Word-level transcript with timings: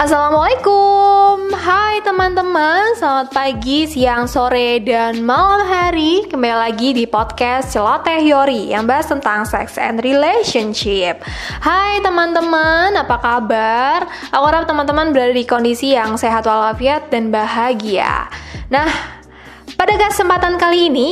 Assalamualaikum. 0.00 1.52
Hai 1.52 2.00
teman-teman. 2.00 2.96
Selamat 2.96 3.36
pagi, 3.36 3.84
siang, 3.84 4.24
sore, 4.24 4.80
dan 4.80 5.20
malam 5.20 5.60
hari. 5.68 6.24
Kembali 6.24 6.56
lagi 6.56 6.96
di 6.96 7.04
podcast 7.04 7.76
Celoteh 7.76 8.24
Yori 8.24 8.72
Yang 8.72 8.84
bahas 8.88 9.06
tentang 9.12 9.44
sex 9.44 9.76
and 9.76 10.00
relationship. 10.00 11.20
Hai 11.60 12.00
teman-teman, 12.00 12.96
apa 12.96 13.20
kabar? 13.20 14.08
Aku 14.32 14.40
harap 14.48 14.64
teman-teman 14.64 15.12
berada 15.12 15.36
di 15.36 15.44
kondisi 15.44 15.92
yang 15.92 16.16
sehat 16.16 16.48
walafiat 16.48 17.12
dan 17.12 17.28
bahagia. 17.28 18.32
Nah, 18.72 18.88
pada 19.76 20.00
kesempatan 20.00 20.56
kali 20.56 20.88
ini 20.88 21.08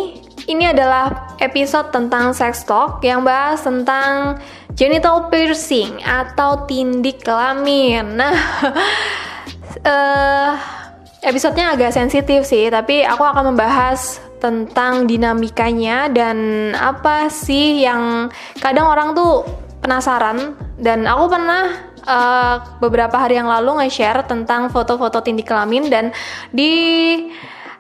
Ini 0.49 0.73
adalah 0.73 1.28
episode 1.39 1.95
tentang 1.95 2.35
sex 2.35 2.67
talk 2.67 3.03
Yang 3.03 3.21
bahas 3.25 3.59
tentang 3.63 4.39
genital 4.79 5.27
piercing 5.27 5.99
atau 6.07 6.63
tindik 6.71 7.27
kelamin. 7.27 8.15
Nah, 8.15 8.37
uh, 9.83 10.51
episodenya 11.29 11.75
agak 11.75 11.91
sensitif 11.91 12.47
sih, 12.47 12.71
tapi 12.71 13.03
aku 13.03 13.27
akan 13.27 13.55
membahas 13.55 14.23
tentang 14.39 15.11
dinamikanya 15.11 16.07
dan 16.15 16.71
apa 16.79 17.27
sih 17.27 17.83
yang 17.83 18.31
kadang 18.63 18.87
orang 18.87 19.19
tuh 19.19 19.43
penasaran 19.83 20.55
dan 20.79 21.11
aku 21.11 21.27
pernah 21.27 21.75
uh, 22.07 22.57
beberapa 22.79 23.19
hari 23.19 23.35
yang 23.39 23.51
lalu 23.51 23.83
nge-share 23.83 24.23
tentang 24.31 24.71
foto-foto 24.71 25.19
tindik 25.27 25.51
kelamin 25.51 25.91
dan 25.91 26.15
di 26.55 27.27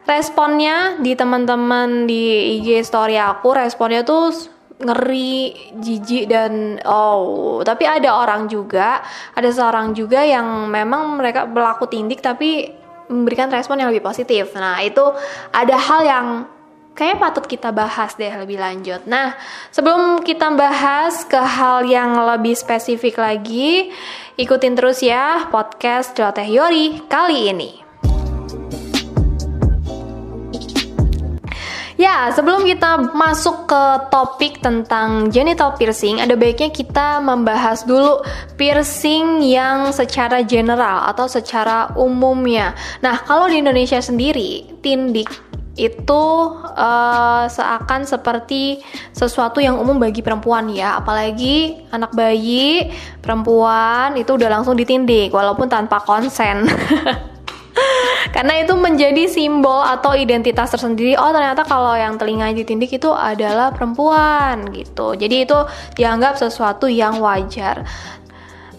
responnya 0.09 0.97
di 1.05 1.13
teman-teman 1.13 2.09
di 2.09 2.57
IG 2.57 2.81
story 2.81 3.21
aku 3.21 3.53
responnya 3.53 4.01
tuh 4.01 4.33
ngeri, 4.79 5.53
jijik 5.83 6.31
dan 6.31 6.79
oh, 6.87 7.61
tapi 7.67 7.83
ada 7.83 8.15
orang 8.15 8.47
juga, 8.47 9.03
ada 9.35 9.51
seorang 9.51 9.91
juga 9.91 10.23
yang 10.23 10.71
memang 10.71 11.19
mereka 11.19 11.51
berlaku 11.51 11.91
tindik 11.91 12.23
tapi 12.23 12.71
memberikan 13.11 13.51
respon 13.51 13.83
yang 13.83 13.91
lebih 13.91 14.07
positif. 14.07 14.55
Nah, 14.55 14.79
itu 14.85 15.03
ada 15.51 15.77
hal 15.77 16.01
yang 16.07 16.27
kayaknya 16.95 17.19
patut 17.19 17.45
kita 17.51 17.75
bahas 17.75 18.15
deh 18.15 18.31
lebih 18.31 18.63
lanjut. 18.63 19.03
Nah, 19.11 19.35
sebelum 19.75 20.23
kita 20.23 20.55
bahas 20.55 21.27
ke 21.27 21.41
hal 21.41 21.83
yang 21.83 22.15
lebih 22.15 22.55
spesifik 22.55 23.19
lagi, 23.19 23.91
ikutin 24.39 24.79
terus 24.79 25.03
ya 25.03 25.51
podcast 25.51 26.15
Teh 26.15 26.49
Yori 26.49 27.03
kali 27.11 27.51
ini. 27.51 27.88
Ya, 32.09 32.33
sebelum 32.33 32.65
kita 32.65 33.13
masuk 33.13 33.69
ke 33.69 33.85
topik 34.09 34.65
tentang 34.65 35.29
genital 35.29 35.77
piercing, 35.77 36.25
ada 36.25 36.33
baiknya 36.41 36.73
kita 36.73 37.21
membahas 37.21 37.85
dulu 37.85 38.25
piercing 38.57 39.45
yang 39.45 39.93
secara 39.93 40.41
general 40.41 41.05
atau 41.05 41.29
secara 41.29 41.93
umumnya. 42.01 42.73
Nah, 43.05 43.21
kalau 43.29 43.45
di 43.53 43.61
Indonesia 43.61 44.01
sendiri, 44.01 44.81
tindik 44.81 45.29
itu 45.77 46.25
uh, 46.81 47.45
seakan 47.45 48.09
seperti 48.09 48.81
sesuatu 49.13 49.61
yang 49.61 49.77
umum 49.77 50.01
bagi 50.01 50.25
perempuan 50.25 50.73
ya 50.73 50.99
apalagi 50.99 51.87
anak 51.95 52.11
bayi 52.19 52.91
perempuan 53.23 54.19
itu 54.19 54.35
udah 54.35 54.59
langsung 54.59 54.75
ditindik 54.75 55.31
walaupun 55.31 55.71
tanpa 55.71 56.03
konsen 56.03 56.67
karena 58.33 58.61
itu 58.61 58.75
menjadi 58.77 59.25
simbol 59.27 59.81
atau 59.81 60.13
identitas 60.13 60.71
tersendiri. 60.71 61.17
Oh 61.17 61.33
ternyata 61.33 61.65
kalau 61.65 61.97
yang 61.97 62.21
telinga 62.21 62.53
ditindik 62.53 62.93
itu 62.93 63.11
adalah 63.11 63.73
perempuan 63.73 64.69
gitu. 64.73 65.17
Jadi 65.17 65.49
itu 65.49 65.59
dianggap 65.97 66.37
sesuatu 66.37 66.87
yang 66.87 67.19
wajar. 67.25 67.89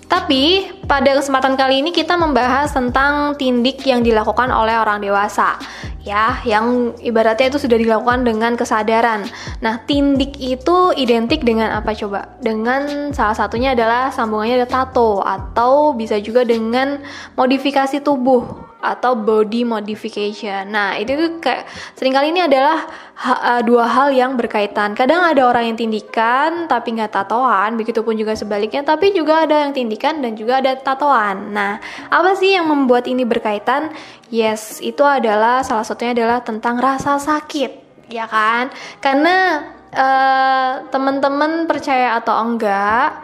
Tapi 0.10 0.66
pada 0.90 1.14
kesempatan 1.22 1.54
kali 1.54 1.86
ini 1.86 1.94
kita 1.94 2.18
membahas 2.18 2.74
tentang 2.74 3.38
tindik 3.38 3.86
yang 3.86 4.02
dilakukan 4.02 4.50
oleh 4.50 4.74
orang 4.74 5.06
dewasa 5.06 5.62
ya. 6.02 6.42
Yang 6.42 6.98
ibaratnya 7.06 7.54
itu 7.54 7.62
sudah 7.62 7.78
dilakukan 7.78 8.26
dengan 8.26 8.58
kesadaran. 8.58 9.30
Nah, 9.62 9.86
tindik 9.86 10.34
itu 10.42 10.98
identik 10.98 11.46
dengan 11.46 11.78
apa 11.78 11.94
coba? 11.94 12.42
Dengan 12.42 13.14
salah 13.14 13.38
satunya 13.38 13.78
adalah 13.78 14.10
sambungannya 14.10 14.66
ada 14.66 14.70
tato 14.70 15.22
atau 15.22 15.94
bisa 15.94 16.18
juga 16.18 16.42
dengan 16.42 17.06
modifikasi 17.38 18.02
tubuh 18.02 18.69
atau 18.80 19.12
body 19.12 19.68
modification. 19.68 20.72
Nah, 20.72 20.96
itu 20.96 21.12
tuh 21.20 21.30
kayak 21.44 21.68
sering 22.00 22.16
kali 22.16 22.32
ini 22.32 22.48
adalah 22.48 22.88
ha, 23.20 23.60
uh, 23.60 23.62
dua 23.62 23.86
hal 23.86 24.16
yang 24.16 24.40
berkaitan. 24.40 24.96
Kadang 24.96 25.20
ada 25.20 25.44
orang 25.44 25.72
yang 25.72 25.78
tindikan 25.78 26.66
tapi 26.72 26.96
nggak 26.96 27.12
tatoan, 27.12 27.76
begitupun 27.76 28.16
juga 28.16 28.40
sebaliknya. 28.40 28.88
Tapi 28.88 29.12
juga 29.12 29.44
ada 29.44 29.68
yang 29.68 29.76
tindikan 29.76 30.24
dan 30.24 30.40
juga 30.40 30.64
ada 30.64 30.80
tatoan. 30.80 31.52
Nah, 31.52 31.84
apa 32.08 32.32
sih 32.40 32.56
yang 32.56 32.72
membuat 32.72 33.06
ini 33.12 33.28
berkaitan? 33.28 33.92
Yes, 34.32 34.80
itu 34.80 35.04
adalah 35.04 35.60
salah 35.66 35.84
satunya 35.84 36.16
adalah 36.16 36.40
tentang 36.40 36.80
rasa 36.80 37.20
sakit, 37.20 38.06
ya 38.08 38.32
kan? 38.32 38.72
Karena 39.04 39.68
uh, 39.92 40.88
teman-teman 40.88 41.68
percaya 41.68 42.16
atau 42.16 42.38
enggak, 42.38 43.20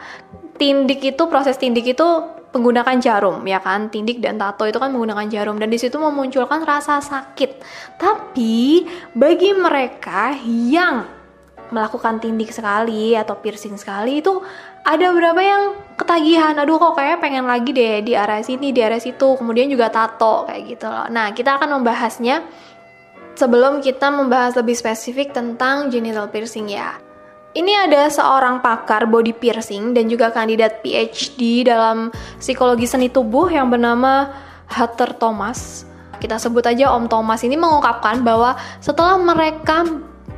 tindik 0.59 1.03
itu 1.03 1.23
proses 1.27 1.55
tindik 1.59 1.95
itu 1.95 2.07
menggunakan 2.55 2.95
jarum 3.03 3.43
ya 3.43 3.59
kan? 3.59 3.91
Tindik 3.91 4.23
dan 4.23 4.39
tato 4.39 4.63
itu 4.63 4.79
kan 4.79 4.95
menggunakan 4.95 5.27
jarum. 5.27 5.59
Dan 5.59 5.67
di 5.67 5.75
situ 5.75 5.99
memunculkan 5.99 6.63
rasa 6.63 7.03
sakit. 7.03 7.59
Tapi 7.99 8.87
bagi 9.11 9.51
mereka 9.51 10.31
yang 10.47 11.03
melakukan 11.69 12.23
tindik 12.23 12.55
sekali 12.55 13.17
atau 13.17 13.35
piercing 13.41 13.75
sekali 13.75 14.23
itu 14.23 14.39
ada 14.87 15.11
beberapa 15.11 15.41
yang 15.43 15.63
ketagihan? 15.99 16.55
Aduh 16.55 16.79
kok 16.79 16.95
kayak 16.95 17.19
pengen 17.19 17.43
lagi 17.43 17.75
deh 17.75 18.05
di 18.05 18.15
area 18.15 18.39
sini 18.39 18.71
di 18.71 18.79
area 18.79 19.03
situ. 19.03 19.35
Kemudian 19.35 19.67
juga 19.67 19.91
tato 19.91 20.47
kayak 20.47 20.61
gitu 20.63 20.87
loh. 20.87 21.11
Nah 21.11 21.35
kita 21.35 21.59
akan 21.59 21.83
membahasnya 21.83 22.41
sebelum 23.35 23.83
kita 23.83 24.07
membahas 24.09 24.55
lebih 24.55 24.79
spesifik 24.79 25.35
tentang 25.35 25.91
genital 25.91 26.31
piercing 26.31 26.71
ya 26.71 27.04
ini 27.55 27.71
ada 27.71 28.11
seorang 28.11 28.59
pakar 28.59 29.07
body 29.07 29.31
piercing 29.31 29.95
dan 29.95 30.11
juga 30.11 30.29
kandidat 30.29 30.83
PhD 30.83 31.63
dalam 31.63 32.11
psikologi 32.35 32.83
seni 32.83 33.07
tubuh 33.07 33.47
yang 33.47 33.71
bernama 33.71 34.27
Hunter 34.67 35.15
Thomas. 35.15 35.87
Kita 36.19 36.35
sebut 36.35 36.67
aja 36.67 36.91
Om 36.91 37.07
Thomas 37.07 37.47
ini 37.47 37.55
mengungkapkan 37.55 38.27
bahwa 38.27 38.59
setelah 38.83 39.15
mereka 39.15 39.87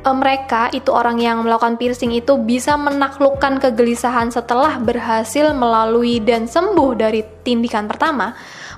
eh, 0.06 0.14
mereka 0.14 0.70
itu 0.70 0.94
orang 0.94 1.18
yang 1.18 1.42
melakukan 1.42 1.74
piercing 1.74 2.14
itu 2.14 2.38
bisa 2.38 2.78
menaklukkan 2.78 3.58
kegelisahan 3.58 4.30
setelah 4.30 4.78
berhasil 4.78 5.50
melalui 5.50 6.22
dan 6.22 6.46
sembuh 6.46 6.94
dari 6.94 7.26
tindikan 7.42 7.90
pertama, 7.90 8.30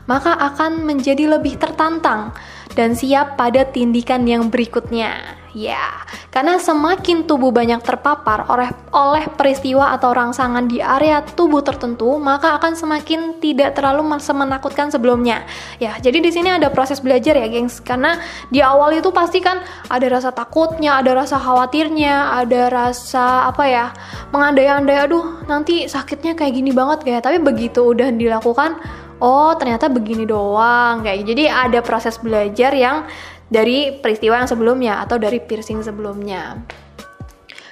maka 0.09 0.33
akan 0.33 0.89
menjadi 0.89 1.37
lebih 1.37 1.61
tertantang 1.61 2.33
dan 2.73 2.97
siap 2.97 3.37
pada 3.37 3.69
tindikan 3.69 4.25
yang 4.25 4.49
berikutnya. 4.49 5.40
Ya, 5.51 6.07
karena 6.31 6.63
semakin 6.63 7.27
tubuh 7.27 7.51
banyak 7.51 7.83
terpapar 7.83 8.47
oleh, 8.47 8.71
oleh 8.95 9.27
peristiwa 9.35 9.91
atau 9.91 10.15
rangsangan 10.15 10.71
di 10.71 10.79
area 10.79 11.27
tubuh 11.27 11.59
tertentu, 11.59 12.23
maka 12.23 12.55
akan 12.55 12.79
semakin 12.79 13.43
tidak 13.43 13.75
terlalu 13.75 14.07
menakutkan 14.15 14.95
sebelumnya. 14.95 15.43
Ya, 15.83 15.99
jadi 15.99 16.23
di 16.23 16.31
sini 16.31 16.55
ada 16.55 16.71
proses 16.71 17.03
belajar 17.03 17.35
ya, 17.35 17.51
gengs. 17.51 17.83
Karena 17.83 18.23
di 18.47 18.63
awal 18.63 19.03
itu 19.03 19.11
pasti 19.11 19.43
kan 19.43 19.59
ada 19.91 20.07
rasa 20.07 20.31
takutnya, 20.31 21.03
ada 21.03 21.19
rasa 21.19 21.35
khawatirnya, 21.43 22.31
ada 22.47 22.71
rasa 22.71 23.51
apa 23.51 23.67
ya, 23.67 23.87
mengandai-andai, 24.31 25.03
aduh 25.03 25.43
nanti 25.51 25.91
sakitnya 25.91 26.39
kayak 26.39 26.55
gini 26.55 26.71
banget 26.71 27.03
kayak. 27.03 27.27
Tapi 27.27 27.43
begitu 27.43 27.91
udah 27.91 28.15
dilakukan, 28.15 28.79
oh 29.19 29.51
ternyata 29.59 29.91
begini 29.91 30.31
doang 30.31 31.03
kayak. 31.03 31.27
Jadi 31.27 31.51
ada 31.51 31.83
proses 31.83 32.23
belajar 32.23 32.71
yang 32.71 33.03
dari 33.51 33.99
peristiwa 33.99 34.41
yang 34.41 34.49
sebelumnya 34.49 35.03
atau 35.03 35.19
dari 35.19 35.43
piercing 35.43 35.83
sebelumnya. 35.83 36.63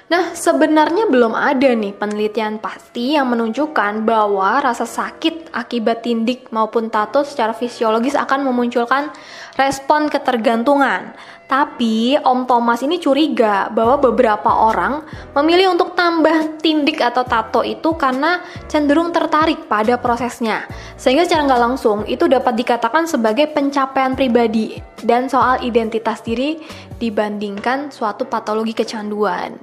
Nah, 0.09 0.33
sebenarnya 0.33 1.05
belum 1.05 1.37
ada 1.37 1.69
nih 1.77 1.93
penelitian 1.93 2.56
pasti 2.56 3.12
yang 3.12 3.28
menunjukkan 3.28 4.09
bahwa 4.09 4.56
rasa 4.65 4.88
sakit 4.88 5.53
akibat 5.53 6.00
tindik 6.00 6.49
maupun 6.49 6.88
tato 6.88 7.20
secara 7.29 7.52
fisiologis 7.52 8.17
akan 8.17 8.49
memunculkan 8.49 9.12
respon 9.58 10.06
ketergantungan. 10.06 11.19
Tapi 11.49 12.12
Om 12.20 12.44
Thomas 12.44 12.84
ini 12.84 13.00
curiga 13.00 13.72
bahwa 13.72 13.96
beberapa 14.12 14.52
orang 14.69 15.00
memilih 15.32 15.72
untuk 15.72 15.96
tambah 15.96 16.60
tindik 16.60 17.00
atau 17.00 17.25
tato 17.25 17.64
itu 17.64 17.96
karena 17.96 18.44
cenderung 18.69 19.16
tertarik 19.16 19.64
pada 19.64 19.96
prosesnya. 19.96 20.69
Sehingga 21.00 21.25
secara 21.25 21.49
nggak 21.49 21.62
langsung 21.64 22.05
itu 22.05 22.28
dapat 22.28 22.52
dikatakan 22.52 23.08
sebagai 23.08 23.49
pencapaian 23.49 24.12
pribadi 24.12 24.76
dan 25.00 25.32
soal 25.32 25.64
identitas 25.64 26.20
diri 26.20 26.61
dibandingkan 27.00 27.88
suatu 27.88 28.28
patologi 28.28 28.76
kecanduan. 28.76 29.56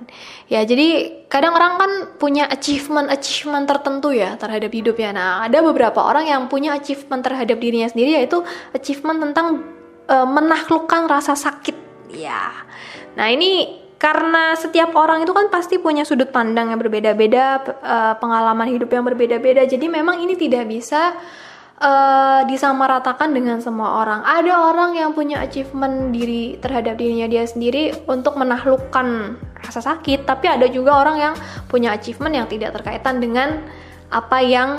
Ya, 0.49 0.65
jadi 0.65 1.21
kadang 1.29 1.53
orang 1.53 1.77
kan 1.77 1.91
punya 2.17 2.49
achievement-achievement 2.49 3.69
tertentu 3.69 4.09
ya 4.09 4.41
terhadap 4.41 4.73
hidup 4.73 4.97
ya. 4.97 5.13
Nah, 5.13 5.45
ada 5.45 5.61
beberapa 5.61 6.01
orang 6.01 6.25
yang 6.25 6.49
punya 6.49 6.73
achievement 6.73 7.21
terhadap 7.21 7.61
dirinya 7.61 7.85
sendiri 7.85 8.17
yaitu 8.17 8.41
achievement 8.73 9.21
tentang 9.21 9.75
uh, 10.09 10.27
menaklukkan 10.27 11.09
rasa 11.09 11.33
sakit. 11.37 11.75
Ya. 12.13 12.51
Nah 13.15 13.27
ini 13.31 13.83
karena 13.95 14.53
setiap 14.59 14.93
orang 14.93 15.23
itu 15.23 15.31
kan 15.31 15.47
pasti 15.47 15.79
punya 15.79 16.03
sudut 16.03 16.29
pandang 16.29 16.69
yang 16.69 16.79
berbeda-beda 16.79 17.63
uh, 17.81 18.13
pengalaman 18.19 18.67
hidup 18.69 18.91
yang 18.91 19.07
berbeda-beda. 19.07 19.63
Jadi 19.65 19.87
memang 19.87 20.19
ini 20.21 20.35
tidak 20.35 20.67
bisa 20.67 21.15
uh, 21.79 22.41
disamaratakan 22.45 23.31
dengan 23.31 23.63
semua 23.63 24.03
orang. 24.03 24.21
Ada 24.23 24.53
orang 24.71 24.99
yang 24.99 25.11
punya 25.15 25.41
achievement 25.41 26.11
diri 26.11 26.59
terhadap 26.59 26.99
dirinya 26.99 27.25
dia 27.25 27.47
sendiri 27.47 27.95
untuk 28.05 28.35
menaklukkan 28.35 29.39
rasa 29.63 29.81
sakit, 29.81 30.27
tapi 30.27 30.45
ada 30.51 30.69
juga 30.69 31.01
orang 31.01 31.17
yang 31.17 31.33
punya 31.65 31.95
achievement 31.95 32.35
yang 32.35 32.47
tidak 32.51 32.75
terkaitan 32.77 33.17
dengan 33.17 33.63
apa 34.13 34.37
yang 34.43 34.77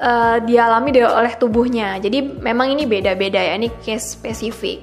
uh, 0.00 0.38
dialami 0.42 0.90
oleh 1.02 1.34
tubuhnya. 1.38 1.98
Jadi 2.00 2.22
memang 2.22 2.72
ini 2.72 2.88
beda-beda 2.88 3.38
ya, 3.38 3.54
ini 3.58 3.70
case 3.82 4.18
spesifik. 4.18 4.82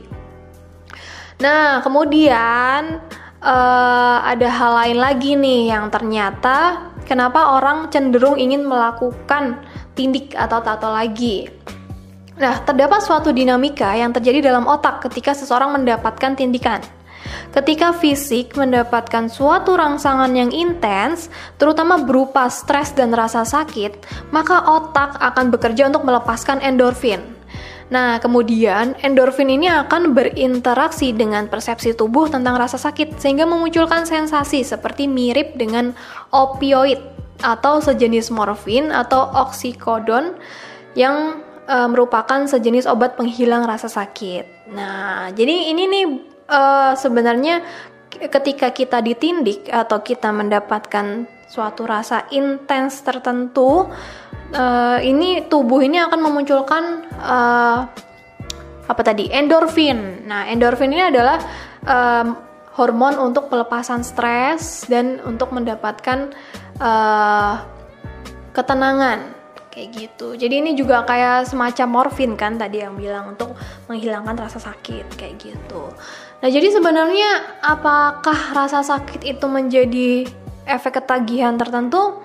Nah, 1.41 1.81
kemudian 1.81 3.01
uh, 3.41 4.17
ada 4.21 4.47
hal 4.47 4.71
lain 4.85 4.97
lagi 5.01 5.33
nih 5.33 5.73
yang 5.73 5.89
ternyata 5.89 6.87
kenapa 7.09 7.57
orang 7.57 7.89
cenderung 7.89 8.37
ingin 8.37 8.61
melakukan 8.63 9.57
tindik 9.97 10.37
atau 10.37 10.61
tato 10.61 10.87
lagi. 10.93 11.49
Nah, 12.37 12.61
terdapat 12.65 13.05
suatu 13.05 13.29
dinamika 13.29 13.93
yang 13.93 14.13
terjadi 14.13 14.49
dalam 14.49 14.65
otak 14.65 15.05
ketika 15.09 15.33
seseorang 15.33 15.77
mendapatkan 15.77 16.33
tindikan. 16.33 16.81
Ketika 17.49 17.97
fisik 17.97 18.53
mendapatkan 18.53 19.25
suatu 19.25 19.73
rangsangan 19.73 20.29
yang 20.37 20.53
intens, 20.53 21.33
terutama 21.57 21.97
berupa 21.97 22.45
stres 22.53 22.93
dan 22.93 23.09
rasa 23.11 23.41
sakit, 23.41 24.05
maka 24.29 24.61
otak 24.69 25.17
akan 25.17 25.49
bekerja 25.49 25.89
untuk 25.89 26.05
melepaskan 26.05 26.61
endorfin. 26.61 27.41
Nah, 27.91 28.23
kemudian 28.23 28.95
endorfin 29.03 29.51
ini 29.51 29.67
akan 29.67 30.15
berinteraksi 30.15 31.11
dengan 31.11 31.51
persepsi 31.51 31.91
tubuh 31.91 32.31
tentang 32.31 32.55
rasa 32.55 32.79
sakit 32.79 33.19
sehingga 33.19 33.43
memunculkan 33.43 34.07
sensasi 34.07 34.63
seperti 34.63 35.11
mirip 35.11 35.59
dengan 35.59 35.91
opioid 36.31 37.03
atau 37.43 37.83
sejenis 37.83 38.31
morfin 38.31 38.95
atau 38.95 39.27
oksikodon 39.43 40.39
yang 40.95 41.43
e, 41.67 41.77
merupakan 41.91 42.47
sejenis 42.47 42.87
obat 42.87 43.19
penghilang 43.19 43.67
rasa 43.67 43.91
sakit. 43.91 44.71
Nah, 44.71 45.27
jadi 45.35 45.75
ini 45.75 45.83
nih 45.91 46.05
e, 46.51 46.61
sebenarnya 46.99 47.63
ketika 48.11 48.75
kita 48.75 48.99
ditindik 48.99 49.71
atau 49.71 50.03
kita 50.03 50.35
mendapatkan 50.35 51.25
suatu 51.47 51.87
rasa 51.87 52.27
intens 52.31 53.03
tertentu 53.03 53.87
uh, 54.55 54.99
ini 55.03 55.47
tubuh 55.47 55.83
ini 55.83 55.99
akan 55.99 56.19
memunculkan 56.19 56.83
uh, 57.19 57.87
apa 58.87 59.01
tadi 59.03 59.31
endorfin. 59.31 60.27
Nah, 60.27 60.47
endorfin 60.51 60.91
ini 60.91 61.03
adalah 61.11 61.39
um, 61.87 62.35
hormon 62.75 63.19
untuk 63.19 63.47
pelepasan 63.47 64.03
stres 64.03 64.87
dan 64.87 65.19
untuk 65.23 65.51
mendapatkan 65.55 66.31
uh, 66.79 67.63
ketenangan 68.51 69.31
kayak 69.71 69.87
gitu. 69.95 70.35
Jadi 70.35 70.59
ini 70.59 70.71
juga 70.75 71.07
kayak 71.07 71.47
semacam 71.47 71.87
morfin 71.87 72.35
kan 72.35 72.59
tadi 72.59 72.83
yang 72.83 72.99
bilang 72.99 73.35
untuk 73.35 73.55
menghilangkan 73.87 74.35
rasa 74.35 74.59
sakit 74.59 75.15
kayak 75.15 75.39
gitu. 75.39 75.87
Nah, 76.41 76.49
jadi 76.49 76.73
sebenarnya 76.73 77.61
apakah 77.61 78.57
rasa 78.57 78.81
sakit 78.81 79.21
itu 79.21 79.45
menjadi 79.45 80.25
efek 80.65 80.97
ketagihan 80.97 81.53
tertentu? 81.53 82.17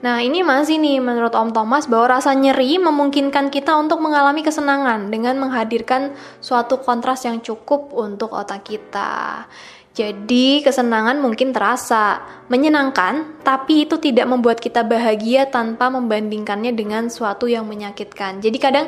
Nah, 0.00 0.24
ini 0.24 0.40
masih 0.40 0.80
nih 0.80 1.04
menurut 1.04 1.34
Om 1.36 1.52
Thomas 1.52 1.84
bahwa 1.84 2.16
rasa 2.16 2.32
nyeri 2.32 2.80
memungkinkan 2.80 3.52
kita 3.52 3.76
untuk 3.76 4.00
mengalami 4.00 4.40
kesenangan 4.40 5.12
dengan 5.12 5.36
menghadirkan 5.36 6.16
suatu 6.40 6.80
kontras 6.80 7.28
yang 7.28 7.44
cukup 7.44 7.92
untuk 7.92 8.32
otak 8.32 8.64
kita. 8.64 9.44
Jadi, 9.92 10.62
kesenangan 10.62 11.18
mungkin 11.18 11.50
terasa 11.50 12.22
menyenangkan, 12.46 13.42
tapi 13.42 13.84
itu 13.84 13.98
tidak 13.98 14.30
membuat 14.30 14.62
kita 14.62 14.86
bahagia 14.86 15.50
tanpa 15.50 15.90
membandingkannya 15.90 16.70
dengan 16.72 17.10
suatu 17.10 17.50
yang 17.50 17.66
menyakitkan. 17.66 18.38
Jadi, 18.38 18.56
kadang 18.62 18.86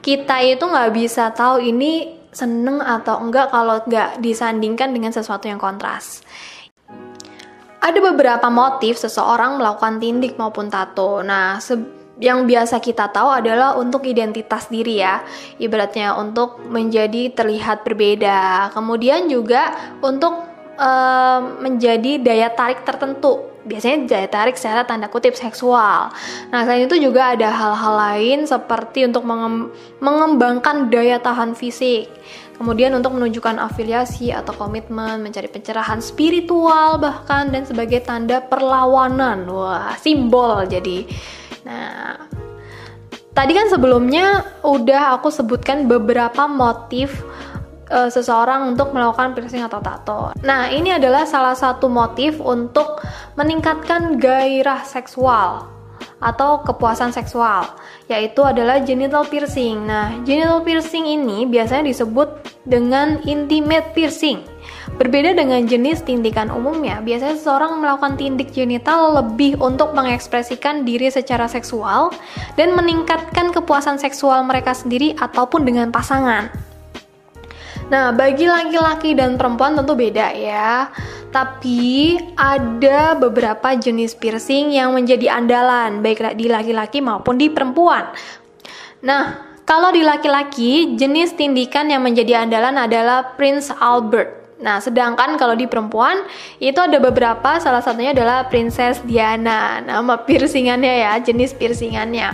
kita 0.00 0.40
itu 0.40 0.64
nggak 0.64 0.90
bisa 0.96 1.28
tahu 1.36 1.60
ini 1.60 2.24
seneng 2.36 2.84
atau 2.84 3.24
enggak 3.24 3.48
kalau 3.48 3.80
nggak 3.88 4.20
disandingkan 4.20 4.92
dengan 4.92 5.08
sesuatu 5.08 5.48
yang 5.48 5.56
kontras. 5.56 6.20
Ada 7.80 7.96
beberapa 8.12 8.52
motif 8.52 9.00
seseorang 9.00 9.56
melakukan 9.56 9.96
tindik 9.96 10.36
maupun 10.36 10.68
tato. 10.68 11.24
Nah, 11.24 11.56
yang 12.20 12.44
biasa 12.44 12.80
kita 12.80 13.08
tahu 13.12 13.28
adalah 13.28 13.76
untuk 13.76 14.04
identitas 14.04 14.68
diri 14.68 15.00
ya, 15.00 15.24
ibaratnya 15.60 16.16
untuk 16.16 16.60
menjadi 16.68 17.32
terlihat 17.32 17.84
berbeda. 17.84 18.72
Kemudian 18.72 19.28
juga 19.28 19.96
untuk 20.04 20.44
uh, 20.76 21.40
menjadi 21.60 22.20
daya 22.20 22.52
tarik 22.52 22.84
tertentu. 22.84 23.55
Biasanya 23.66 24.06
daya 24.06 24.28
tarik 24.30 24.54
secara 24.54 24.86
tanda 24.86 25.10
kutip 25.10 25.34
seksual. 25.34 26.14
Nah, 26.54 26.60
selain 26.62 26.86
itu 26.86 26.96
juga 27.02 27.34
ada 27.34 27.50
hal-hal 27.50 27.94
lain 27.98 28.38
seperti 28.46 29.10
untuk 29.10 29.26
mengembangkan 30.00 30.86
daya 30.86 31.18
tahan 31.18 31.58
fisik 31.58 32.06
Kemudian 32.56 32.96
untuk 32.96 33.12
menunjukkan 33.12 33.60
afiliasi 33.60 34.32
atau 34.32 34.56
komitmen, 34.56 35.20
mencari 35.20 35.44
pencerahan 35.44 36.00
spiritual 36.00 36.96
bahkan 36.96 37.52
dan 37.52 37.68
sebagai 37.68 38.00
tanda 38.00 38.40
perlawanan. 38.40 39.44
Wah, 39.44 39.92
simbol 40.00 40.64
jadi. 40.64 41.04
Nah, 41.68 42.16
tadi 43.36 43.52
kan 43.52 43.68
sebelumnya 43.68 44.56
udah 44.64 45.20
aku 45.20 45.28
sebutkan 45.28 45.84
beberapa 45.84 46.48
motif 46.48 47.20
uh, 47.90 48.10
seseorang 48.10 48.74
untuk 48.74 48.90
melakukan 48.90 49.34
piercing 49.34 49.62
atau 49.62 49.80
tato. 49.82 50.34
Nah, 50.42 50.70
ini 50.70 50.94
adalah 50.94 51.26
salah 51.26 51.54
satu 51.54 51.86
motif 51.90 52.38
untuk 52.42 53.02
meningkatkan 53.38 54.18
gairah 54.18 54.82
seksual 54.86 55.76
atau 56.16 56.64
kepuasan 56.64 57.12
seksual, 57.12 57.76
yaitu 58.08 58.40
adalah 58.40 58.80
genital 58.80 59.28
piercing. 59.28 59.84
Nah, 59.84 60.16
genital 60.24 60.64
piercing 60.64 61.04
ini 61.04 61.44
biasanya 61.44 61.84
disebut 61.92 62.28
dengan 62.64 63.20
intimate 63.28 63.92
piercing. 63.92 64.40
Berbeda 64.96 65.36
dengan 65.36 65.60
jenis 65.68 66.00
tindikan 66.08 66.48
umumnya, 66.48 67.04
biasanya 67.04 67.36
seseorang 67.36 67.76
melakukan 67.84 68.16
tindik 68.16 68.48
genital 68.56 69.20
lebih 69.20 69.60
untuk 69.60 69.92
mengekspresikan 69.92 70.88
diri 70.88 71.12
secara 71.12 71.44
seksual 71.52 72.08
dan 72.56 72.72
meningkatkan 72.72 73.52
kepuasan 73.52 74.00
seksual 74.00 74.40
mereka 74.48 74.72
sendiri 74.72 75.12
ataupun 75.20 75.68
dengan 75.68 75.92
pasangan. 75.92 76.48
Nah, 77.86 78.10
bagi 78.10 78.50
laki-laki 78.50 79.14
dan 79.14 79.38
perempuan 79.38 79.78
tentu 79.78 79.94
beda 79.94 80.34
ya. 80.34 80.90
Tapi 81.30 82.16
ada 82.34 83.14
beberapa 83.14 83.76
jenis 83.78 84.18
piercing 84.18 84.74
yang 84.74 84.90
menjadi 84.96 85.38
andalan 85.38 86.02
baik 86.02 86.34
di 86.34 86.50
laki-laki 86.50 86.98
maupun 86.98 87.38
di 87.38 87.46
perempuan. 87.46 88.10
Nah, 89.06 89.38
kalau 89.62 89.94
di 89.94 90.02
laki-laki, 90.02 90.98
jenis 90.98 91.34
tindikan 91.38 91.86
yang 91.86 92.02
menjadi 92.02 92.42
andalan 92.46 92.74
adalah 92.74 93.34
Prince 93.38 93.70
Albert. 93.70 94.58
Nah, 94.62 94.80
sedangkan 94.80 95.36
kalau 95.36 95.52
di 95.52 95.68
perempuan 95.68 96.24
itu 96.58 96.80
ada 96.80 96.96
beberapa, 96.96 97.60
salah 97.60 97.84
satunya 97.84 98.16
adalah 98.16 98.48
Princess 98.48 99.04
Diana. 99.04 99.84
Nama 99.84 100.24
piercingannya 100.24 100.94
ya, 101.06 101.12
jenis 101.20 101.52
piercingannya. 101.52 102.32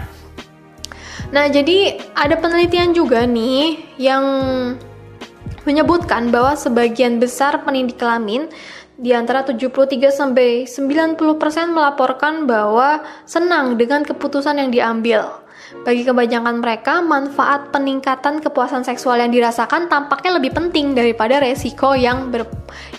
Nah, 1.32 1.44
jadi 1.48 1.98
ada 2.14 2.36
penelitian 2.38 2.92
juga 2.94 3.24
nih 3.24 3.80
yang 3.96 4.24
menyebutkan 5.64 6.30
bahwa 6.34 6.54
sebagian 6.58 7.22
besar 7.22 7.62
penindik 7.62 7.98
kelamin 7.98 8.50
di 8.98 9.10
antara 9.10 9.42
73 9.42 10.12
sampai 10.14 10.68
90% 10.68 11.18
melaporkan 11.72 12.46
bahwa 12.46 13.02
senang 13.26 13.74
dengan 13.74 14.06
keputusan 14.06 14.60
yang 14.62 14.70
diambil. 14.70 15.42
Bagi 15.82 16.04
kebanyakan 16.04 16.60
mereka, 16.60 17.00
manfaat 17.00 17.72
peningkatan 17.72 18.44
kepuasan 18.44 18.84
seksual 18.84 19.18
yang 19.18 19.32
dirasakan 19.32 19.88
tampaknya 19.88 20.36
lebih 20.36 20.52
penting 20.52 20.92
daripada 20.92 21.40
resiko 21.40 21.96
yang 21.96 22.28
ber, 22.28 22.44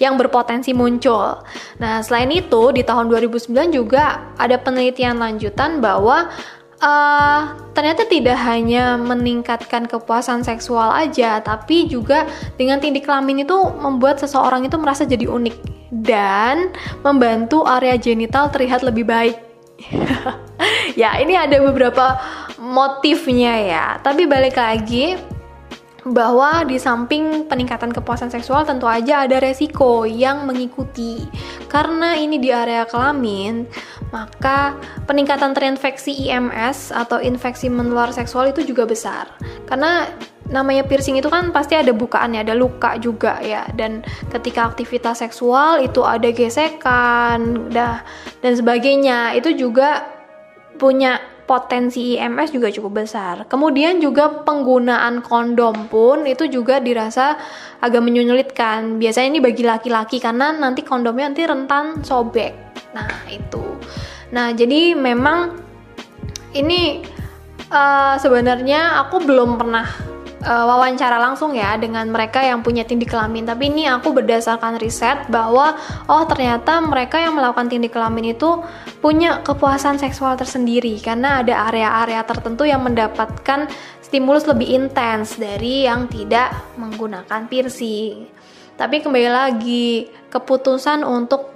yang 0.02 0.18
berpotensi 0.18 0.74
muncul. 0.74 1.46
Nah, 1.78 2.02
selain 2.02 2.34
itu, 2.34 2.74
di 2.74 2.82
tahun 2.82 3.08
2009 3.14 3.70
juga 3.70 4.34
ada 4.42 4.58
penelitian 4.58 5.22
lanjutan 5.22 5.80
bahwa 5.80 6.34
uh, 6.84 7.56
ternyata 7.72 8.04
tidak 8.06 8.36
hanya 8.44 9.00
meningkatkan 9.00 9.88
kepuasan 9.88 10.44
seksual 10.44 10.92
aja, 10.92 11.40
tapi 11.40 11.88
juga 11.88 12.28
dengan 12.60 12.84
tindik 12.84 13.08
kelamin 13.08 13.48
itu 13.48 13.56
membuat 13.80 14.20
seseorang 14.20 14.68
itu 14.68 14.76
merasa 14.76 15.08
jadi 15.08 15.26
unik 15.32 15.56
dan 16.04 16.76
membantu 17.02 17.64
area 17.64 17.96
genital 17.96 18.52
terlihat 18.52 18.84
lebih 18.84 19.08
baik. 19.08 19.40
ya, 21.02 21.18
ini 21.24 21.40
ada 21.40 21.64
beberapa 21.64 22.20
motifnya 22.60 23.54
ya. 23.64 23.86
Tapi 24.04 24.28
balik 24.28 24.60
lagi 24.60 25.16
bahwa 26.04 26.68
di 26.68 26.76
samping 26.76 27.48
peningkatan 27.48 27.96
kepuasan 27.96 28.28
seksual 28.28 28.68
tentu 28.68 28.84
aja 28.84 29.24
ada 29.24 29.40
resiko 29.40 30.04
yang 30.04 30.44
mengikuti. 30.44 31.24
Karena 31.72 32.20
ini 32.20 32.44
di 32.44 32.52
area 32.52 32.84
kelamin, 32.84 33.64
maka 34.12 34.76
peningkatan 35.08 35.56
terinfeksi 35.56 36.12
IMS 36.28 36.92
atau 36.92 37.24
infeksi 37.24 37.72
menular 37.72 38.12
seksual 38.12 38.52
itu 38.52 38.68
juga 38.68 38.84
besar. 38.84 39.32
Karena 39.64 40.12
namanya 40.52 40.84
piercing 40.84 41.18
itu 41.18 41.32
kan 41.32 41.56
pasti 41.56 41.80
ada 41.80 41.96
bukaannya, 41.96 42.44
ada 42.44 42.54
luka 42.54 43.00
juga 43.00 43.40
ya. 43.40 43.64
Dan 43.72 44.04
ketika 44.28 44.68
aktivitas 44.68 45.24
seksual 45.24 45.80
itu 45.82 46.04
ada 46.04 46.28
gesekan, 46.36 47.72
dah 47.72 48.04
dan 48.44 48.54
sebagainya. 48.60 49.40
Itu 49.40 49.56
juga 49.56 50.04
punya 50.76 51.33
potensi 51.54 52.18
IMS 52.18 52.50
juga 52.50 52.74
cukup 52.74 53.06
besar. 53.06 53.46
Kemudian 53.46 54.02
juga 54.02 54.42
penggunaan 54.42 55.22
kondom 55.22 55.86
pun 55.86 56.26
itu 56.26 56.50
juga 56.50 56.82
dirasa 56.82 57.38
agak 57.78 58.02
menyulitkan. 58.02 58.98
Biasanya 58.98 59.38
ini 59.38 59.42
bagi 59.46 59.62
laki-laki 59.62 60.18
karena 60.18 60.50
nanti 60.50 60.82
kondomnya 60.82 61.30
nanti 61.30 61.46
rentan 61.46 62.02
sobek. 62.02 62.58
Nah, 62.98 63.06
itu. 63.30 63.62
Nah, 64.34 64.50
jadi 64.58 64.98
memang 64.98 65.62
ini 66.58 67.06
uh, 67.70 68.18
sebenarnya 68.18 69.06
aku 69.06 69.22
belum 69.22 69.62
pernah 69.62 69.86
uh, 70.44 70.66
wawancara 70.68 71.18
langsung 71.18 71.56
ya 71.56 71.80
dengan 71.80 72.06
mereka 72.12 72.44
yang 72.44 72.62
punya 72.62 72.84
tindik 72.84 73.10
kelamin. 73.10 73.48
Tapi 73.48 73.72
ini 73.72 73.88
aku 73.88 74.12
berdasarkan 74.12 74.78
riset 74.78 75.26
bahwa 75.32 75.74
oh 76.12 76.24
ternyata 76.28 76.84
mereka 76.84 77.18
yang 77.18 77.40
melakukan 77.40 77.72
tindik 77.72 77.96
kelamin 77.96 78.36
itu 78.36 78.62
punya 79.00 79.42
kepuasan 79.42 79.98
seksual 79.98 80.36
tersendiri 80.36 81.00
karena 81.00 81.42
ada 81.42 81.72
area-area 81.72 82.22
tertentu 82.28 82.68
yang 82.68 82.84
mendapatkan 82.84 83.72
stimulus 84.04 84.46
lebih 84.46 84.70
intens 84.70 85.40
dari 85.40 85.88
yang 85.88 86.06
tidak 86.12 86.54
menggunakan 86.78 87.50
piercing. 87.50 88.30
Tapi 88.78 89.02
kembali 89.02 89.30
lagi 89.32 90.12
keputusan 90.30 91.02
untuk 91.02 91.50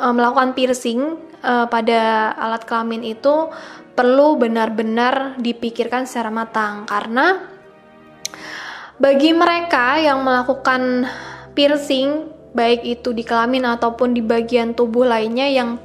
uh, 0.00 0.14
melakukan 0.14 0.56
piercing 0.56 1.18
uh, 1.44 1.66
pada 1.68 2.32
alat 2.34 2.64
kelamin 2.64 3.04
itu 3.04 3.52
perlu 3.90 4.38
benar-benar 4.40 5.36
dipikirkan 5.36 6.08
secara 6.08 6.32
matang 6.32 6.88
karena 6.88 7.59
bagi 9.00 9.32
mereka 9.32 9.96
yang 9.96 10.20
melakukan 10.20 11.08
piercing, 11.56 12.28
baik 12.52 12.84
itu 12.84 13.16
di 13.16 13.24
kelamin 13.24 13.64
ataupun 13.64 14.12
di 14.12 14.20
bagian 14.20 14.76
tubuh 14.76 15.08
lainnya 15.08 15.48
yang 15.48 15.80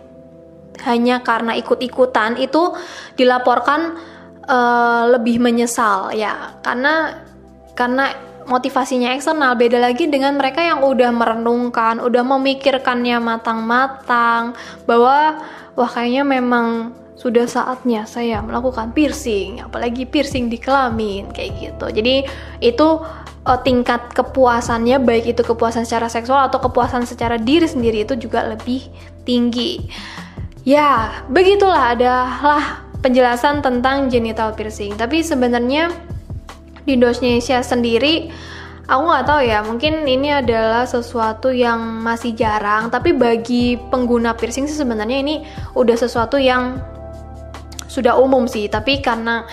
hanya 0.84 1.24
karena 1.24 1.56
ikut-ikutan 1.56 2.36
itu 2.36 2.76
dilaporkan 3.16 3.96
uh, 4.44 5.08
lebih 5.16 5.40
menyesal 5.40 6.12
ya. 6.12 6.60
Karena 6.60 7.24
karena 7.72 8.12
motivasinya 8.46 9.16
eksternal. 9.16 9.58
Beda 9.58 9.82
lagi 9.82 10.12
dengan 10.12 10.38
mereka 10.38 10.62
yang 10.62 10.84
udah 10.86 11.10
merenungkan, 11.16 12.04
udah 12.04 12.24
memikirkannya 12.36 13.18
matang-matang 13.24 14.54
bahwa 14.84 15.40
wah 15.74 15.90
kayaknya 15.90 16.24
memang 16.24 16.94
sudah 17.16 17.48
saatnya 17.48 18.04
saya 18.04 18.44
melakukan 18.44 18.92
piercing, 18.92 19.64
apalagi 19.64 20.04
piercing 20.04 20.52
di 20.52 20.60
kelamin 20.60 21.32
kayak 21.32 21.52
gitu. 21.58 21.88
Jadi 21.88 22.28
itu 22.60 22.88
uh, 23.48 23.60
tingkat 23.64 24.12
kepuasannya 24.12 25.00
baik 25.00 25.32
itu 25.32 25.42
kepuasan 25.42 25.88
secara 25.88 26.12
seksual 26.12 26.52
atau 26.52 26.60
kepuasan 26.60 27.08
secara 27.08 27.40
diri 27.40 27.66
sendiri 27.66 28.04
itu 28.04 28.20
juga 28.20 28.44
lebih 28.44 28.84
tinggi. 29.24 29.88
Ya, 30.68 31.24
begitulah 31.32 31.96
adalah 31.96 32.84
penjelasan 33.00 33.64
tentang 33.64 34.12
genital 34.12 34.52
piercing. 34.52 34.98
Tapi 35.00 35.24
sebenarnya 35.24 35.94
di 36.84 37.00
Indonesia 37.00 37.64
sendiri 37.64 38.30
aku 38.86 39.02
nggak 39.02 39.26
tahu 39.26 39.42
ya 39.42 39.60
mungkin 39.66 40.06
ini 40.06 40.30
adalah 40.30 40.86
sesuatu 40.86 41.50
yang 41.50 41.82
masih 42.06 42.38
jarang 42.38 42.94
tapi 42.94 43.18
bagi 43.18 43.82
pengguna 43.90 44.38
piercing 44.38 44.70
sih 44.70 44.78
sebenarnya 44.78 45.18
ini 45.26 45.36
udah 45.74 45.98
sesuatu 45.98 46.38
yang 46.38 46.78
sudah 47.96 48.20
umum 48.20 48.44
sih 48.52 48.68
tapi 48.68 49.00
karena 49.00 49.48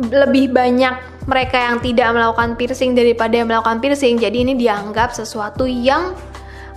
lebih 0.00 0.54
banyak 0.54 1.26
mereka 1.28 1.60
yang 1.60 1.84
tidak 1.84 2.08
melakukan 2.16 2.56
piercing 2.56 2.96
daripada 2.96 3.36
yang 3.36 3.52
melakukan 3.52 3.84
piercing 3.84 4.16
jadi 4.16 4.48
ini 4.48 4.56
dianggap 4.56 5.12
sesuatu 5.12 5.68
yang 5.68 6.16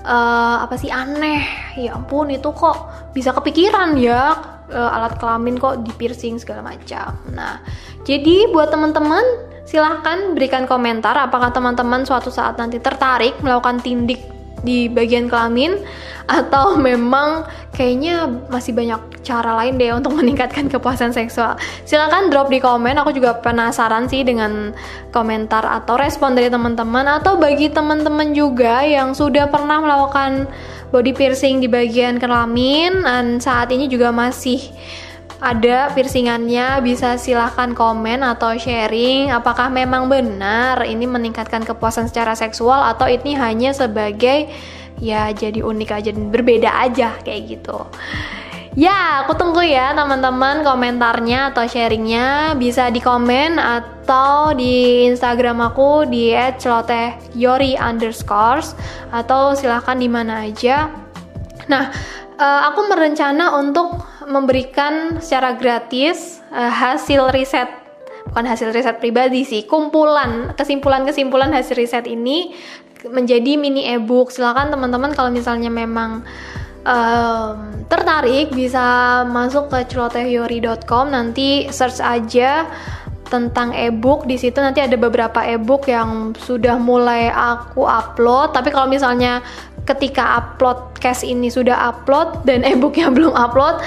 uh, 0.05 0.55
apa 0.65 0.75
sih 0.77 0.89
aneh. 0.89 1.45
Ya 1.77 1.95
ampun 1.95 2.33
itu 2.33 2.49
kok 2.51 2.89
bisa 3.15 3.31
kepikiran 3.31 3.95
ya 3.95 4.35
uh, 4.69 4.95
alat 4.97 5.17
kelamin 5.21 5.55
kok 5.55 5.85
di 5.85 5.91
piercing 5.95 6.41
segala 6.41 6.65
macam. 6.65 7.15
Nah 7.31 7.61
jadi 8.03 8.49
buat 8.49 8.73
teman-teman 8.73 9.23
silahkan 9.63 10.35
berikan 10.35 10.65
komentar 10.67 11.15
apakah 11.15 11.53
teman-teman 11.53 12.03
suatu 12.03 12.33
saat 12.33 12.59
nanti 12.59 12.81
tertarik 12.81 13.37
melakukan 13.39 13.79
tindik 13.79 14.19
di 14.61 14.87
bagian 14.87 15.27
kelamin 15.27 15.77
atau 16.39 16.79
memang 16.79 17.43
kayaknya 17.75 18.29
masih 18.47 18.71
banyak 18.71 19.01
cara 19.25 19.57
lain 19.57 19.75
deh 19.75 19.91
untuk 19.91 20.13
meningkatkan 20.19 20.69
kepuasan 20.71 21.11
seksual. 21.11 21.57
Silahkan 21.83 22.29
drop 22.31 22.47
di 22.47 22.61
komen, 22.61 22.95
aku 23.01 23.11
juga 23.11 23.37
penasaran 23.41 24.07
sih 24.07 24.21
dengan 24.21 24.71
komentar 25.11 25.65
atau 25.65 25.97
respon 25.97 26.37
dari 26.37 26.47
teman-teman 26.47 27.19
atau 27.21 27.35
bagi 27.35 27.67
teman-teman 27.73 28.31
juga 28.31 28.85
yang 28.85 29.11
sudah 29.11 29.49
pernah 29.49 29.81
melakukan 29.81 30.47
body 30.91 31.15
piercing 31.15 31.63
di 31.63 31.71
bagian 31.71 32.19
kelamin 32.19 33.07
dan 33.07 33.39
saat 33.39 33.71
ini 33.71 33.87
juga 33.87 34.11
masih 34.11 34.59
ada 35.41 35.89
piercingannya 35.97 36.85
bisa 36.85 37.17
silahkan 37.17 37.73
komen 37.73 38.21
atau 38.21 38.53
sharing 38.53 39.33
apakah 39.33 39.73
memang 39.73 40.05
benar 40.05 40.85
ini 40.85 41.09
meningkatkan 41.09 41.65
kepuasan 41.65 42.05
secara 42.05 42.37
seksual 42.37 42.85
atau 42.93 43.09
ini 43.09 43.33
hanya 43.33 43.73
sebagai 43.73 44.53
ya 45.01 45.33
jadi 45.33 45.65
unik 45.65 45.89
aja 45.89 46.09
dan 46.13 46.29
berbeda 46.29 46.69
aja 46.69 47.17
kayak 47.25 47.57
gitu 47.57 47.89
Ya, 48.71 49.27
aku 49.27 49.35
tunggu 49.35 49.59
ya 49.67 49.91
teman-teman 49.91 50.63
komentarnya 50.63 51.51
atau 51.51 51.67
sharingnya 51.67 52.55
bisa 52.55 52.87
di 52.87 53.03
komen 53.03 53.59
atau 53.59 54.55
di 54.55 55.03
Instagram 55.11 55.59
aku 55.59 56.07
di 56.07 56.31
@celotehyori 56.31 57.75
underscores 57.75 58.71
atau 59.11 59.59
silahkan 59.59 59.99
di 59.99 60.07
mana 60.07 60.47
aja. 60.47 60.87
Nah, 61.67 61.93
uh, 62.39 62.61
aku 62.71 62.89
merencana 62.89 63.57
untuk 63.57 64.01
memberikan 64.25 65.21
secara 65.21 65.53
gratis 65.57 66.41
uh, 66.49 66.71
hasil 66.71 67.29
riset. 67.35 67.69
Bukan 68.31 68.45
hasil 68.47 68.71
riset 68.71 69.01
pribadi 69.01 69.43
sih 69.43 69.67
kumpulan 69.67 70.55
kesimpulan-kesimpulan 70.55 71.51
hasil 71.51 71.75
riset 71.75 72.05
ini 72.07 72.53
menjadi 73.09 73.57
mini 73.57 73.89
ebook. 73.91 74.29
Silakan 74.29 74.69
teman-teman 74.69 75.11
kalau 75.17 75.33
misalnya 75.33 75.73
memang 75.73 76.21
um, 76.85 77.55
tertarik 77.89 78.53
bisa 78.53 79.21
masuk 79.27 79.73
ke 79.73 79.89
celotehyori.com 79.89 81.09
nanti 81.09 81.67
search 81.73 81.99
aja 81.99 82.69
tentang 83.31 83.71
ebook. 83.71 84.27
Di 84.27 84.35
situ 84.35 84.59
nanti 84.59 84.83
ada 84.83 84.99
beberapa 84.99 85.39
ebook 85.47 85.87
yang 85.87 86.35
sudah 86.35 86.75
mulai 86.75 87.31
aku 87.31 87.87
upload. 87.87 88.51
Tapi 88.51 88.69
kalau 88.75 88.91
misalnya 88.91 89.39
ketika 89.85 90.37
upload 90.39 90.97
case 91.01 91.25
ini 91.25 91.49
sudah 91.49 91.91
upload 91.91 92.45
dan 92.45 92.65
ebooknya 92.71 93.09
belum 93.09 93.33
upload 93.33 93.81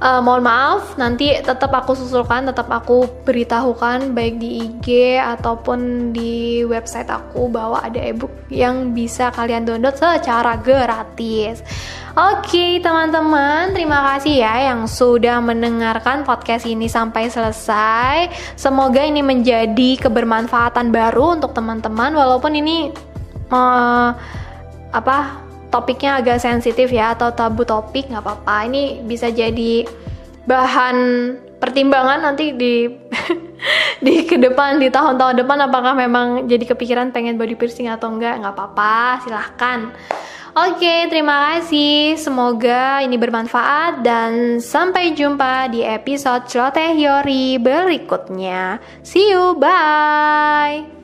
uh, 0.00 0.20
mohon 0.20 0.44
maaf. 0.44 0.96
Nanti 1.00 1.32
tetap 1.40 1.72
aku 1.72 1.96
susulkan 1.96 2.48
tetap 2.48 2.68
aku 2.68 3.08
beritahukan 3.24 4.12
baik 4.12 4.40
di 4.40 4.64
IG 4.64 5.18
ataupun 5.20 6.10
di 6.12 6.64
website 6.66 7.08
aku 7.08 7.48
bahwa 7.48 7.80
ada 7.80 8.00
ebook 8.00 8.32
yang 8.52 8.92
bisa 8.92 9.32
kalian 9.32 9.64
download 9.64 9.96
secara 9.96 10.58
gratis. 10.60 11.60
Oke 12.16 12.80
teman-teman 12.80 13.76
terima 13.76 14.16
kasih 14.16 14.40
ya 14.40 14.72
yang 14.72 14.88
sudah 14.88 15.36
mendengarkan 15.44 16.24
podcast 16.24 16.64
ini 16.64 16.88
sampai 16.88 17.28
selesai. 17.28 18.32
Semoga 18.56 19.04
ini 19.04 19.20
menjadi 19.20 20.00
kebermanfaatan 20.00 20.88
baru 20.88 21.36
untuk 21.36 21.52
teman-teman 21.52 22.16
walaupun 22.16 22.56
ini 22.56 22.88
uh, 23.52 24.16
apa 24.96 25.44
topiknya 25.68 26.16
agak 26.24 26.40
sensitif 26.40 26.88
ya 26.88 27.12
atau 27.12 27.28
tabu 27.36 27.68
topik 27.68 28.08
nggak 28.08 28.24
apa-apa 28.24 28.56
ini 28.64 29.04
bisa 29.04 29.28
jadi 29.28 29.84
bahan 30.48 30.96
pertimbangan 31.60 32.22
nanti 32.22 32.56
di 32.56 32.88
di 34.04 34.24
ke 34.24 34.40
depan 34.40 34.80
di 34.80 34.88
tahun-tahun 34.88 35.42
depan 35.44 35.58
apakah 35.68 35.92
memang 35.92 36.48
jadi 36.48 36.64
kepikiran 36.72 37.10
pengen 37.12 37.36
body 37.36 37.58
piercing 37.58 37.92
atau 37.92 38.12
enggak 38.12 38.40
nggak 38.40 38.54
apa-apa 38.54 39.24
silahkan 39.24 39.92
Oke, 40.56 41.04
terima 41.12 41.52
kasih. 41.52 42.16
Semoga 42.16 43.04
ini 43.04 43.20
bermanfaat 43.20 44.00
dan 44.00 44.56
sampai 44.56 45.12
jumpa 45.12 45.68
di 45.68 45.84
episode 45.84 46.48
Celoteh 46.48 46.96
Yori 46.96 47.60
berikutnya. 47.60 48.80
See 49.04 49.36
you, 49.36 49.52
bye. 49.60 50.95